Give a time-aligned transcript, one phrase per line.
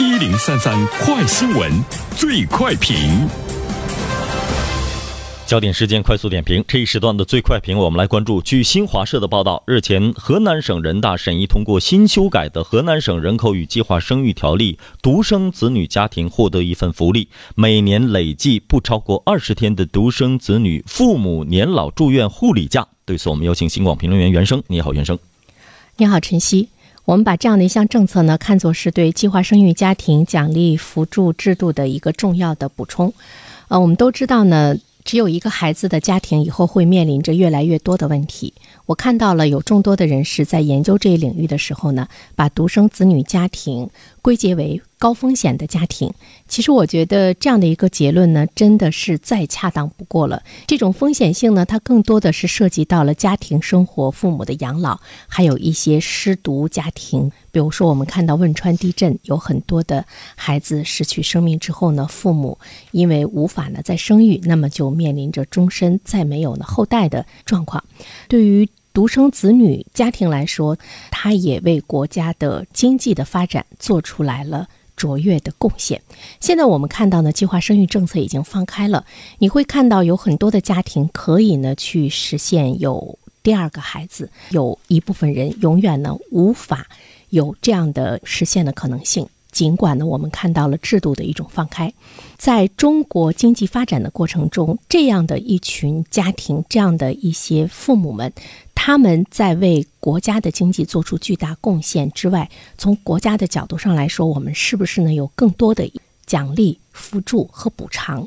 [0.00, 1.70] 一零三三快新闻，
[2.16, 3.28] 最快评。
[5.46, 8.40] 焦点时间快速点评，这一时段的最快评，我们来关注。
[8.40, 14.72] 据新华社的报道，日前，河南省人大审议通过新修改的《河南省人口与计划生育条例》，
[15.02, 22.88] 独生子女家庭获得一份福利：每年累计不超过二十天的独生子女父母年老住院护理假。
[23.04, 24.62] 对此，我们有请新广评论员袁生。
[24.66, 25.18] 你好，袁生。
[25.98, 26.70] 你好，晨曦。
[27.04, 33.12] 我们把这样的一项政策呢，看作是对计划生育家庭奖励扶助制度的一个重要的补充。
[33.68, 34.76] 呃，我们都知道呢。
[35.02, 38.52] 只有一个孩子的家庭以后会面临着越来越多的问题。
[38.84, 42.06] 我看到了有众多的人士在研究这一领域的时候呢，
[42.36, 43.88] 把独生子女家庭
[44.22, 46.12] 归结为高风险的家庭。
[46.46, 50.42] 其实我觉得这样的一个结论呢，真的是再恰当不过了。
[50.66, 57.30] 这种风险性呢，它更多的是涉及到了家庭生活、父母的养老，还有一些失独家庭。
[57.52, 60.04] 比如说，我们看到汶川地震，有很多的
[60.36, 62.58] 孩子失去生命之后呢，父母
[62.90, 67.82] 因为无法呢再生育，那么就面临着终身再没有呢后代的状况。
[68.28, 70.76] 对于独生子女家庭来说，
[71.10, 76.02] 他也为国家的经济的发展做出来了卓越的贡献。
[76.40, 79.04] 现在我们看到呢，计划生育政策已经放开了，
[79.38, 86.86] 你会看到有很多的家庭可以呢去实现有第二个孩子，有一部分人永远呢无法
[87.30, 89.28] 有这样的实现的可能性。
[89.52, 91.92] 尽管呢，我们看到了制度的一种放开，
[92.38, 98.32] 在中国经济发展的过程中，这样的一群家庭，这样的一些父母们，
[98.82, 105.92] 他们在为国家的经济做出巨大贡献之外，从国家的角度上来说，我们是不是呢有更多的
[106.24, 108.26] 奖励、辅助和补偿？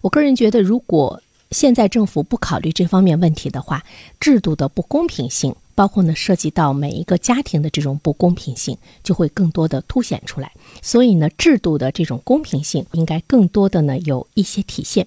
[0.00, 3.84] 我个人觉得，如果现在政府不考虑这方面问题的话，
[4.18, 5.54] 制度的不公平性。
[5.74, 10.52] 包括呢，涉及到每一个家庭的这种不公平性，就会更多的凸显出来。
[10.82, 15.06] 所以呢，制度的这种公平性应该更多的呢有一些体现。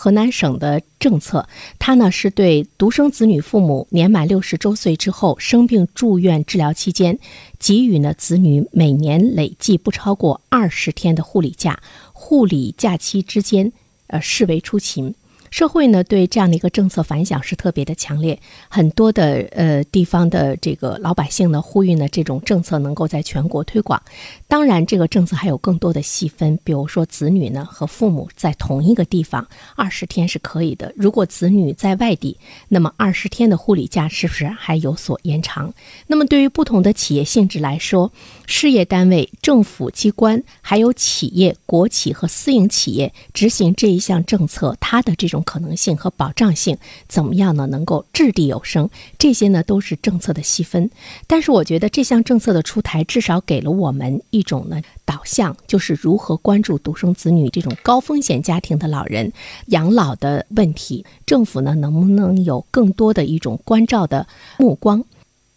[0.00, 1.48] 河南省的政策，
[1.80, 7.18] 它呢是对独生子女父母年满六十周岁之后生病住院治疗期间，
[7.58, 11.80] 给予呢子女每年累计不超过二十天的护理假，
[12.12, 13.72] 护理假期之间，
[14.06, 15.12] 呃视为出勤。
[15.50, 18.38] 社会呢对这样的一个政策反响是特别的强烈，
[18.68, 24.00] 很多的呃地方的这个老百姓呢呼吁呢这种政策能够在全国推广。
[24.46, 30.92] 当然，这个政策还有更多的细分，比如说子女呢和父母在同一个地方二十天是可以的。
[30.96, 32.36] 如果子女在外地，
[32.68, 35.72] 那么二十天的护理假是不是还有所延长？
[36.06, 38.12] 那么对于不同的企业性质来说，
[38.46, 46.76] 事业单位、政府机关还有企业、国企和私营企业执行这一项政策，它的这种可能性和保障性
[47.08, 47.66] 怎么样呢？
[47.66, 48.88] 能够掷地有声，
[49.18, 50.90] 这些呢都是政策的细分。
[51.26, 59.32] 但是我觉得这项政策的出台，至少给了我们一种呢导向，就是如何关注独生子女这种高风险家庭的老人
[59.66, 61.04] 养老的问题。
[61.26, 64.26] 政府呢能不能有更多的一种关照的
[64.58, 65.04] 目光？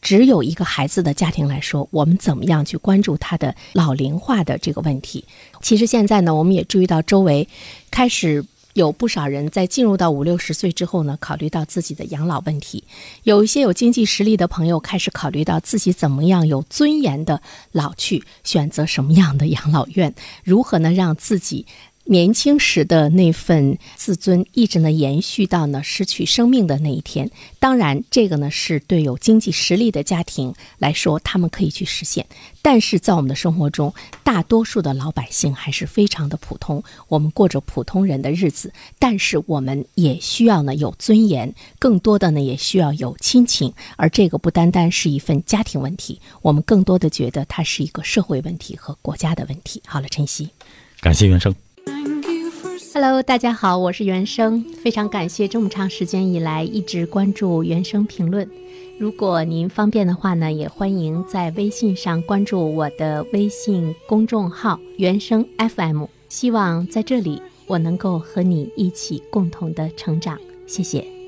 [0.02, 5.24] 只有一个孩子的家庭来说，我们怎么样去关注他的老龄化的这个问题？
[5.62, 7.48] 其实现在呢，我们也注意到周围
[7.92, 8.44] 开始。
[8.74, 12.84] 有不少人在进入到五六十岁之后呢，考虑到自己的养老问题；
[13.24, 21.66] 有一些有经济实力的朋友开始考虑到自己怎么样有尊严的老去，选择什么样的养老院，如何呢让自己。
[22.06, 27.30] 年轻时的那份自尊，一直呢延续到呢失去生命的那一天。
[27.60, 32.26] 当然，这个呢是对有经济实力的家庭来说，他们可以去实现。
[32.62, 38.74] 但是在我们的生活中，大多数的老百姓还是非常的普通，我们过着普通人的日子。
[39.00, 43.74] 但是我们也需要呢有尊严，更多的呢也需要有亲情。
[43.96, 49.82] 而这个不单单是一份家庭问题，我们更多的觉得它是一个社会问题和国家的问题。
[49.86, 50.50] 好了，晨曦，
[51.00, 51.56] 感谢袁生。
[52.94, 58.46] Hello，大家好，我是原生，非常感谢这么长时间以来一直关注原生评论。
[59.00, 66.04] 如果您方便的话呢，也欢迎在微信上关注我的微信公众号“原生 FM”。
[66.28, 70.38] 希望在这里我能够和你一起共同的成长，
[70.68, 71.21] 谢谢。